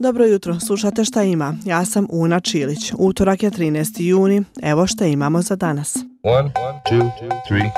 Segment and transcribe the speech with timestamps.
[0.00, 1.54] Dobro jutro, slušate šta ima.
[1.64, 2.92] Ja sam Una Čilić.
[2.98, 4.02] Utorak je 13.
[4.02, 4.44] juni.
[4.62, 5.96] Evo šta imamo za danas.
[6.22, 6.50] One,
[6.90, 7.10] two,
[7.48, 7.70] three,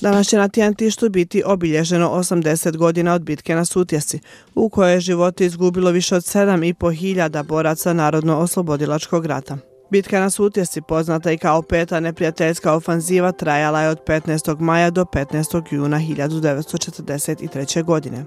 [0.00, 4.20] Danas će na Tijentištu biti obilježeno 80 godina od bitke na Sutjesi,
[4.54, 9.58] u kojoj je život izgubilo više od 7,5 hiljada boraca Narodno-oslobodilačkog rata.
[9.90, 14.60] Bitka na Sutjesi, poznata i kao peta neprijateljska ofanziva, trajala je od 15.
[14.60, 15.74] maja do 15.
[15.74, 17.84] juna 1943.
[17.84, 18.24] godine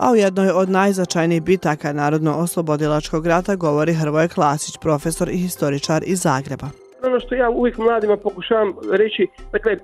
[0.00, 6.20] a u jednoj od najzačajnijih bitaka Narodno-oslobodilačkog rata govori Hrvoje Klasić, profesor i historičar iz
[6.20, 6.68] Zagreba.
[7.02, 9.76] Ono što ja uvijek mladima pokušavam reći, dakle,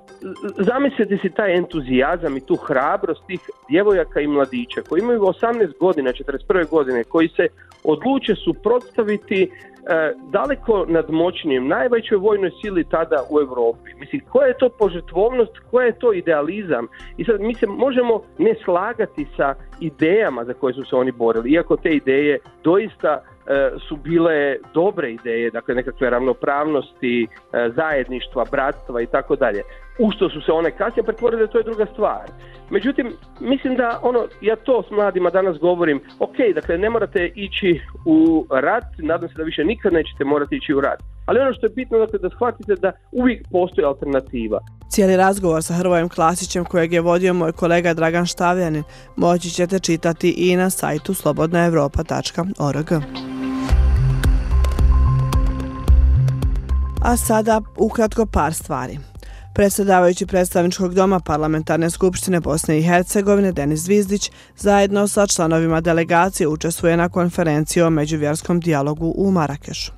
[0.59, 6.10] zamislite si taj entuzijazam i tu hrabrost tih djevojaka i mladića koji imaju 18 godina,
[6.10, 6.69] 41.
[6.69, 7.46] godine, koji se
[7.85, 13.90] odluče suprotstaviti E, E, daleko nadmoćnijem, najvećoj vojnoj sili tada u Evropi.
[14.00, 16.88] Mislim, koja je to požetvovnost, koja je to idealizam?
[17.16, 21.50] I sad mi se možemo ne slagati sa idejama za koje su se oni borili,
[21.50, 29.02] iako te ideje doista E, su bile dobre ideje, dakle nekakve ravnopravnosti, e, zajedništva, bratstva
[29.02, 29.62] i tako dalje.
[29.98, 32.26] U što su se one kasnije pretvorile, to je druga stvar.
[32.71, 37.80] Međutim, mislim da ono, ja to s mladima danas govorim, ok, dakle ne morate ići
[38.04, 41.15] u rat, nadam se da više nikad nećete morati ići u rat.
[41.27, 44.60] Ali ono što je bitno dakle, da shvatite da uvijek postoji alternativa.
[44.91, 48.83] Cijeli razgovor sa Hrvojem Klasićem kojeg je vodio moj kolega Dragan Štavljanin
[49.16, 52.93] moći ćete čitati i na sajtu slobodnaevropa.org.
[57.02, 58.99] A sada ukratko par stvari.
[59.55, 66.97] Predsjedavajući predstavničkog doma Parlamentarne skupštine Bosne i Hercegovine Denis Zvizdić zajedno sa članovima delegacije učestvuje
[66.97, 69.93] na konferenciji o međuvjerskom dijalogu u Marakešu.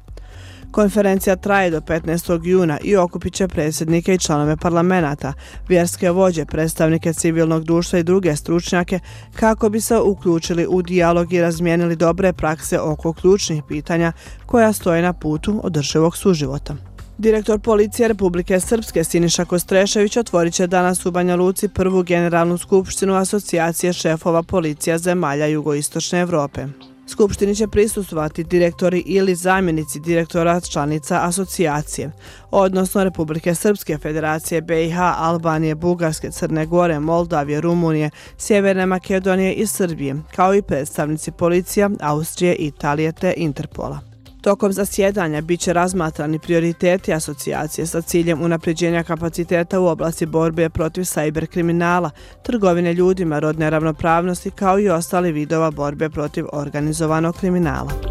[0.70, 2.46] Konferencija traje do 15.
[2.46, 5.32] juna i okupit će predsjednike i članove parlamenta,
[5.68, 9.00] vjerske vođe, predstavnike civilnog društva i druge stručnjake
[9.34, 14.12] kako bi se uključili u dijalog i razmijenili dobre prakse oko ključnih pitanja
[14.46, 16.76] koja stoje na putu održivog suživota.
[17.18, 23.14] Direktor policije Republike Srpske Siniša Kostrešević otvorit će danas u Banja Luci prvu generalnu skupštinu
[23.14, 26.66] asocijacije šefova policija zemalja Jugoistočne Evrope.
[27.08, 32.10] Skupštini će prisustovati direktori ili zamjenici direktora članica asocijacije,
[32.50, 40.16] odnosno Republike Srpske federacije BiH, Albanije, Bugarske, Crne Gore, Moldavije, Rumunije, Sjeverne Makedonije i Srbije,
[40.36, 44.07] kao i predstavnici policija, Austrije, Italije te Interpola.
[44.40, 51.04] Tokom zasjedanja bit će razmatrani prioriteti asocijacije sa ciljem unapređenja kapaciteta u oblasti borbe protiv
[51.04, 52.10] sajberkriminala,
[52.42, 58.07] trgovine ljudima, rodne ravnopravnosti kao i ostali vidova borbe protiv organizovanog kriminala.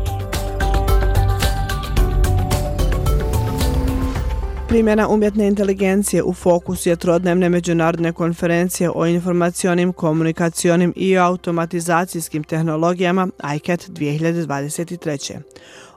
[4.67, 13.27] Primjena umjetne inteligencije u fokusu je trodnevne međunarodne konferencije o informacionim, komunikacionim i automatizacijskim tehnologijama
[13.55, 15.39] ICAT 2023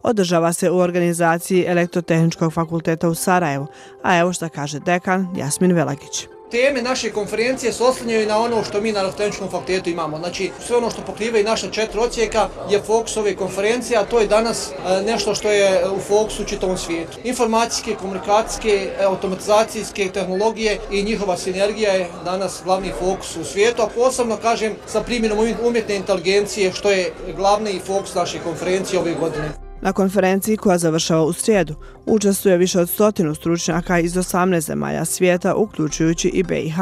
[0.02, 3.66] održava se u organizaciji Elektrotehničkog fakulteta u Sarajevu,
[4.02, 6.39] a evo što kaže dekan Jasmin Velagić.
[6.50, 10.18] Teme naše konferencije se oslanjaju na ono što mi na elektroničkom fakultetu imamo.
[10.18, 14.20] Znači, sve ono što pokriva i naša četiri ocijeka je fokus ove konferencije, a to
[14.20, 17.18] je danas e, nešto što je u fokusu čitavom svijetu.
[17.24, 23.88] Informacijske, komunikacijske, e, automatizacijske tehnologije i njihova sinergija je danas glavni fokus u svijetu, a
[23.94, 29.69] posebno, kažem, sa primjenom umjetne inteligencije, što je glavni fokus naše konferencije ove godine.
[29.82, 31.74] Na konferenciji koja završava u srijedu
[32.06, 36.80] učestvuje više od stotinu stručnjaka iz 18 zemalja svijeta, uključujući i BiH,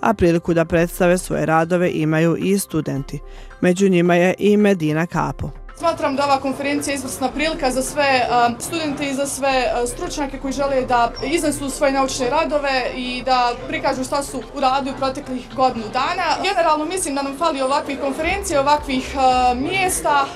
[0.00, 3.18] a priliku da predstave svoje radove imaju i studenti.
[3.60, 5.59] Među njima je i Medina Kapo.
[5.80, 10.52] Smatram da ova konferencija je izvrsna prilika za sve studente i za sve stručnjake koji
[10.52, 15.54] žele da iznesu svoje naučne radove i da prikažu šta su u radu u proteklih
[15.56, 16.24] godinu dana.
[16.42, 19.14] Generalno mislim da nam fali ovakvih konferencija, ovakvih
[19.56, 20.26] mjesta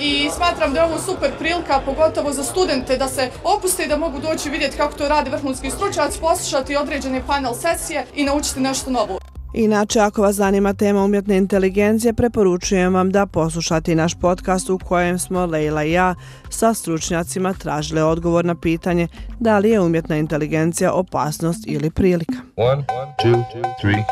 [0.00, 3.96] i smatram da je ovo super prilika, pogotovo za studente, da se opuste i da
[3.96, 8.90] mogu doći vidjeti kako to rade vrhunski stručnjaci, poslušati određene panel sesije i naučiti nešto
[8.90, 9.21] novo.
[9.54, 15.18] Inače, ako vas zanima tema umjetne inteligencije, preporučujem vam da poslušate naš podcast u kojem
[15.18, 16.14] smo Leila i ja
[16.50, 19.08] sa stručnjacima tražili odgovor na pitanje
[19.40, 22.36] da li je umjetna inteligencija opasnost ili prilika.
[22.56, 22.84] One,
[23.24, 23.44] two,
[23.80, 24.04] three,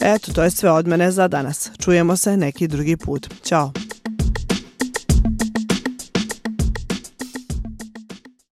[0.00, 1.70] Eto, to je sve od mene za danas.
[1.78, 3.28] Čujemo se neki drugi put.
[3.44, 3.83] Ćao!